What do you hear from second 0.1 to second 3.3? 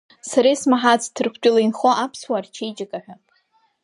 Сара исмаҳац Ҭырқәтәыла инхо аԥсуаа рчеиџьыка ҳәа.